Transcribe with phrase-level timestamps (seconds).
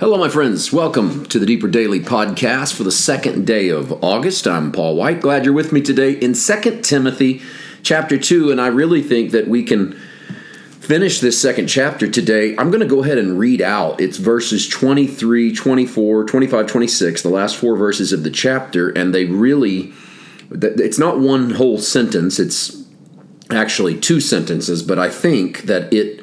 [0.00, 0.72] Hello, my friends.
[0.72, 4.46] Welcome to the Deeper Daily podcast for the second day of August.
[4.46, 5.20] I'm Paul White.
[5.20, 7.42] Glad you're with me today in 2 Timothy
[7.82, 9.98] chapter 2, and I really think that we can
[10.78, 12.56] finish this second chapter today.
[12.56, 14.00] I'm going to go ahead and read out.
[14.00, 19.24] It's verses 23, 24, 25, 26, the last four verses of the chapter, and they
[19.24, 19.92] really,
[20.52, 22.84] it's not one whole sentence, it's
[23.50, 26.17] actually two sentences, but I think that it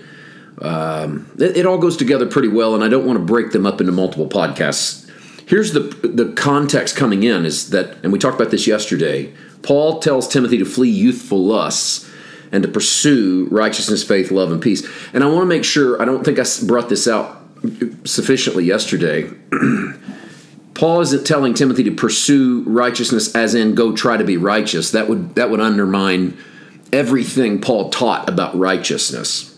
[0.61, 3.65] um, it, it all goes together pretty well, and I don't want to break them
[3.65, 5.09] up into multiple podcasts.
[5.47, 9.33] Here's the the context coming in is that, and we talked about this yesterday.
[9.61, 12.09] Paul tells Timothy to flee youthful lusts
[12.51, 14.87] and to pursue righteousness, faith, love, and peace.
[15.13, 17.41] And I want to make sure I don't think I brought this out
[18.03, 19.29] sufficiently yesterday.
[20.75, 24.91] Paul isn't telling Timothy to pursue righteousness as in go try to be righteous.
[24.91, 26.37] That would that would undermine
[26.93, 29.54] everything Paul taught about righteousness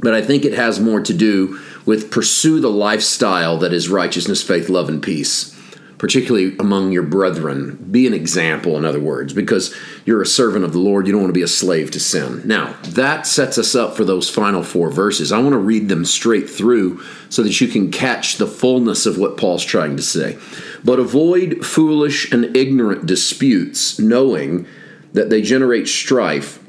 [0.00, 4.42] but I think it has more to do with pursue the lifestyle that is righteousness,
[4.42, 5.58] faith, love, and peace,
[5.96, 7.76] particularly among your brethren.
[7.90, 9.74] Be an example, in other words, because
[10.04, 11.06] you're a servant of the Lord.
[11.06, 12.42] You don't want to be a slave to sin.
[12.44, 15.32] Now, that sets us up for those final four verses.
[15.32, 19.18] I want to read them straight through so that you can catch the fullness of
[19.18, 20.38] what Paul's trying to say.
[20.84, 24.66] But avoid foolish and ignorant disputes, knowing
[25.14, 26.62] that they generate strife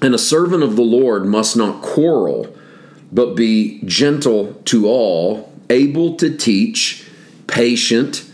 [0.00, 2.54] and a servant of the Lord must not quarrel,
[3.10, 7.06] but be gentle to all, able to teach,
[7.46, 8.24] patient,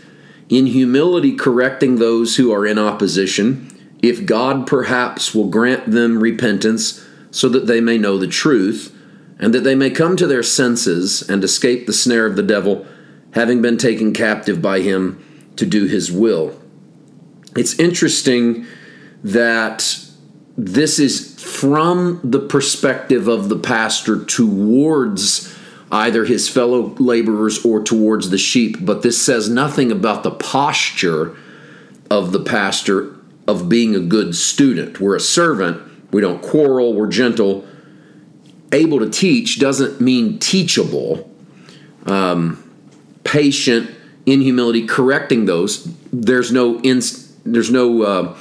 [0.49, 7.03] in humility correcting those who are in opposition, if God perhaps will grant them repentance,
[7.31, 8.95] so that they may know the truth,
[9.39, 12.85] and that they may come to their senses and escape the snare of the devil,
[13.31, 16.61] having been taken captive by him to do his will.
[17.55, 18.65] It's interesting
[19.23, 20.04] that
[20.57, 25.53] this is from the perspective of the pastor towards
[25.91, 31.35] either his fellow laborers or towards the sheep, but this says nothing about the posture
[32.09, 33.15] of the pastor
[33.47, 34.99] of being a good student.
[34.99, 35.81] We're a servant,
[36.11, 37.67] we don't quarrel, we're gentle.
[38.71, 41.29] Able to teach doesn't mean teachable.
[42.05, 42.61] Um,
[43.23, 43.91] patient
[44.25, 45.83] in humility, correcting those.
[46.11, 48.37] There's no ins- there's no uh,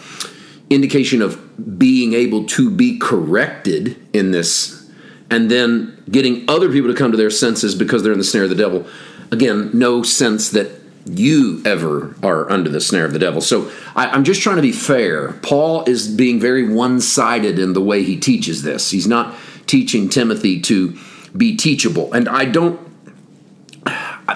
[0.71, 4.91] indication of being able to be corrected in this
[5.31, 8.45] and then getting other people to come to their senses because they're in the snare
[8.45, 8.87] of the devil.
[9.31, 10.71] Again, no sense that
[11.07, 13.41] you ever are under the snare of the devil.
[13.41, 15.33] So I, am just trying to be fair.
[15.43, 18.91] Paul is being very one sided in the way he teaches this.
[18.91, 19.35] He's not
[19.67, 20.99] teaching Timothy to
[21.37, 22.13] be teachable.
[22.13, 22.81] And I don't,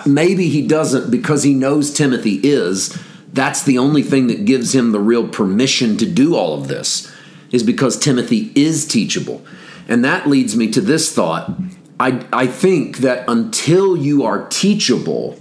[0.06, 2.98] maybe he doesn't because he knows Timothy is
[3.32, 7.12] that's the only thing that gives him the real permission to do all of this,
[7.50, 9.44] is because Timothy is teachable.
[9.88, 11.52] And that leads me to this thought.
[11.98, 15.38] I, I think that until you are teachable,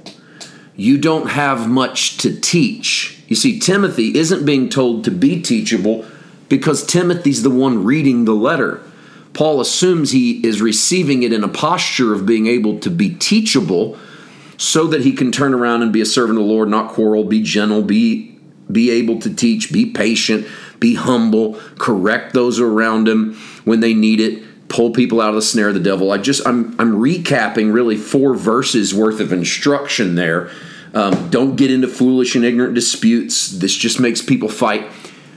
[0.75, 3.21] you don't have much to teach.
[3.27, 6.05] You see, Timothy isn't being told to be teachable
[6.49, 8.81] because Timothy's the one reading the letter.
[9.33, 13.97] Paul assumes he is receiving it in a posture of being able to be teachable
[14.57, 17.23] so that he can turn around and be a servant of the Lord, not quarrel,
[17.23, 18.33] be gentle, be
[18.69, 20.45] be able to teach, be patient,
[20.79, 25.41] be humble, correct those around him when they need it, pull people out of the
[25.41, 26.11] snare of the devil.
[26.11, 30.49] I just I'm I'm recapping really four verses worth of instruction there.
[30.93, 33.49] Um, don't get into foolish and ignorant disputes.
[33.49, 34.89] This just makes people fight.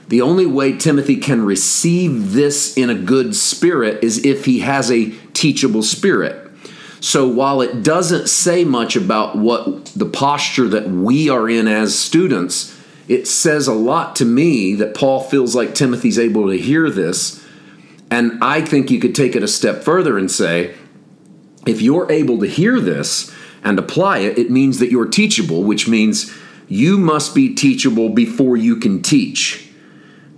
[0.08, 4.90] The only way Timothy can receive this in a good spirit is if he has
[4.90, 6.49] a teachable spirit.
[7.00, 11.98] So while it doesn't say much about what the posture that we are in as
[11.98, 12.78] students,
[13.08, 17.44] it says a lot to me that Paul feels like Timothy's able to hear this.
[18.10, 20.74] And I think you could take it a step further and say,
[21.66, 23.34] if you're able to hear this
[23.64, 26.34] and apply it, it means that you're teachable, which means
[26.68, 29.70] you must be teachable before you can teach.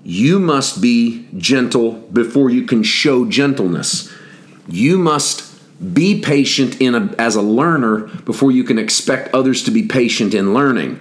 [0.04, 4.12] You must be gentle before you can show gentleness.
[4.66, 5.51] You must
[5.82, 10.34] be patient in a, as a learner before you can expect others to be patient
[10.34, 11.00] in learning.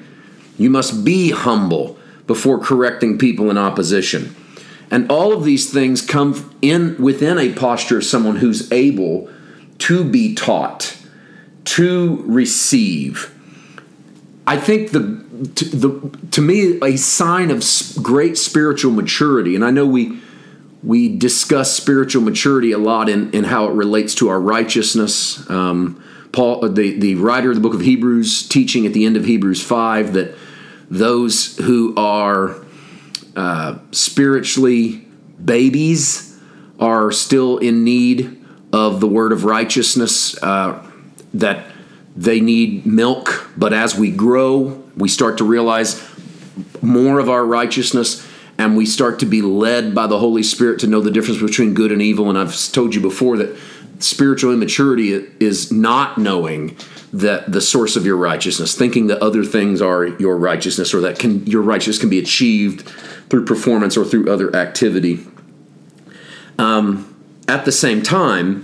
[0.57, 4.35] You must be humble before correcting people in opposition.
[4.89, 9.29] And all of these things come in within a posture of someone who's able
[9.79, 10.97] to be taught,
[11.65, 13.33] to receive.
[14.45, 15.21] I think the
[15.55, 17.63] to, the to me a sign of
[18.01, 20.19] great spiritual maturity, and I know we
[20.83, 25.47] we discuss spiritual maturity a lot in, in how it relates to our righteousness.
[25.49, 29.17] Um, Paul, uh, the, the writer of the book of Hebrews, teaching at the end
[29.17, 30.35] of Hebrews 5 that
[30.89, 32.55] those who are
[33.35, 35.05] uh, spiritually
[35.43, 36.39] babies
[36.79, 38.43] are still in need
[38.73, 40.83] of the word of righteousness, uh,
[41.33, 41.67] that
[42.15, 46.05] they need milk, but as we grow, we start to realize
[46.81, 48.27] more of our righteousness
[48.61, 51.73] and we start to be led by the Holy Spirit to know the difference between
[51.73, 52.29] good and evil.
[52.29, 53.57] And I've told you before that
[53.97, 56.77] spiritual immaturity is not knowing
[57.11, 61.17] that the source of your righteousness, thinking that other things are your righteousness or that
[61.17, 62.87] can, your righteousness can be achieved
[63.31, 65.25] through performance or through other activity.
[66.59, 68.63] Um, at the same time,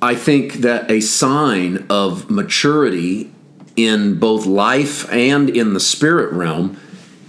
[0.00, 3.30] I think that a sign of maturity
[3.76, 6.80] in both life and in the spirit realm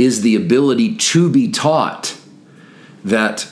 [0.01, 2.17] is the ability to be taught
[3.03, 3.47] that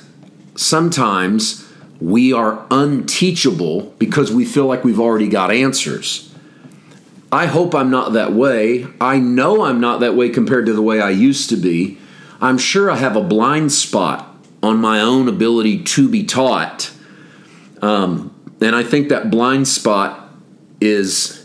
[0.55, 1.67] sometimes
[2.01, 6.33] we are unteachable because we feel like we've already got answers.
[7.31, 8.87] I hope I'm not that way.
[8.99, 11.99] I know I'm not that way compared to the way I used to be.
[12.41, 16.91] I'm sure I have a blind spot on my own ability to be taught.
[17.81, 20.29] Um, and I think that blind spot
[20.81, 21.38] is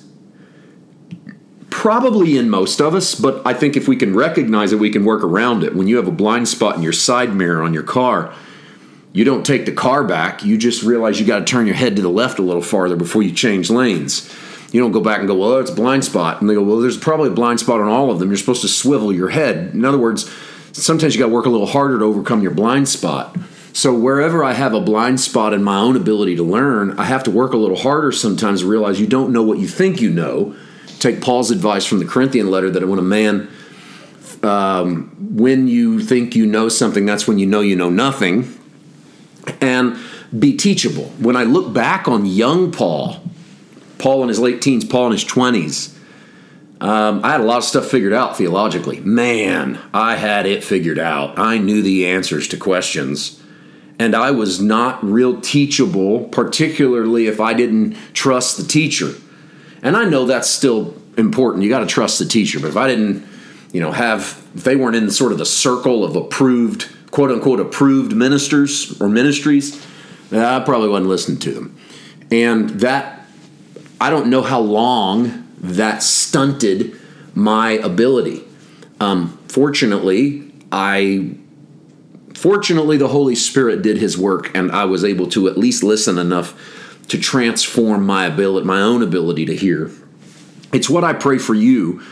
[1.85, 5.05] probably in most of us, but I think if we can recognize it, we can
[5.05, 5.77] work around it.
[5.77, 8.35] When you have a blind spot in your side mirror on your car,
[9.13, 10.43] you don't take the car back.
[10.43, 12.97] You just realize you got to turn your head to the left a little farther
[12.97, 14.35] before you change lanes.
[14.73, 16.41] You don't go back and go, well, it's a blind spot.
[16.41, 18.31] And they go, well, there's probably a blind spot on all of them.
[18.31, 19.75] You're supposed to swivel your head.
[19.75, 20.33] In other words,
[20.73, 23.37] sometimes you got to work a little harder to overcome your blind spot.
[23.75, 27.25] So wherever I have a blind spot in my own ability to learn, I have
[27.25, 30.09] to work a little harder sometimes to realize you don't know what you think you
[30.09, 30.57] know.
[31.05, 33.51] Take Paul's advice from the Corinthian letter that when a man,
[34.43, 38.59] um, when you think you know something, that's when you know you know nothing.
[39.61, 39.99] And
[40.39, 41.05] be teachable.
[41.19, 43.23] When I look back on young Paul,
[43.99, 45.95] Paul in his late teens, Paul in his 20s,
[46.81, 49.01] um, I had a lot of stuff figured out theologically.
[49.01, 51.39] Man, I had it figured out.
[51.39, 53.43] I knew the answers to questions
[53.99, 59.15] and I was not real teachable, particularly if I didn't trust the teacher.
[59.85, 61.63] And I know that's still important.
[61.63, 63.25] You got to trust the teacher, but if I didn't,
[63.73, 67.61] you know, have if they weren't in sort of the circle of approved, quote unquote,
[67.61, 69.85] approved ministers or ministries,
[70.33, 71.77] I probably wouldn't listen to them.
[72.33, 73.27] And that
[74.01, 76.99] I don't know how long that stunted
[77.35, 78.43] my ability.
[79.01, 81.37] Um, fortunately, I
[82.35, 86.19] Fortunately, the Holy Spirit did his work, and I was able to at least listen
[86.19, 86.53] enough
[87.09, 89.91] to transform my ability, my own ability to hear.
[90.73, 92.03] It's what I pray for you.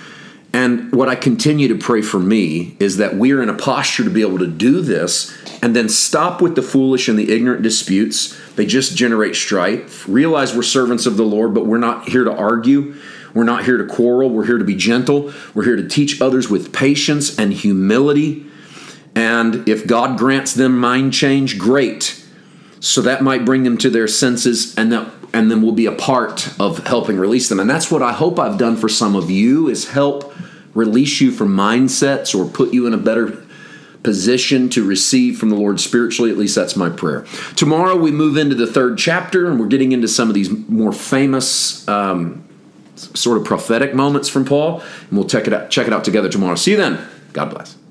[0.55, 4.11] And what I continue to pray for me is that we're in a posture to
[4.11, 8.39] be able to do this and then stop with the foolish and the ignorant disputes.
[8.57, 10.07] They just generate strife.
[10.07, 12.95] Realize we're servants of the Lord, but we're not here to argue.
[13.33, 14.29] We're not here to quarrel.
[14.29, 15.33] We're here to be gentle.
[15.55, 18.47] We're here to teach others with patience and humility.
[19.15, 22.22] And if God grants them mind change, great.
[22.83, 25.93] So that might bring them to their senses and that and then we'll be a
[25.93, 27.59] part of helping release them.
[27.59, 30.35] And that's what I hope I've done for some of you is help
[30.75, 33.43] release you from mindsets or put you in a better
[34.03, 36.31] position to receive from the Lord spiritually.
[36.31, 37.25] At least that's my prayer.
[37.57, 40.93] Tomorrow we move into the third chapter and we're getting into some of these more
[40.93, 42.45] famous um,
[42.97, 44.81] sort of prophetic moments from Paul.
[45.09, 46.57] And we'll check it out, check it out together tomorrow.
[46.57, 46.99] See you then.
[47.33, 47.82] God bless.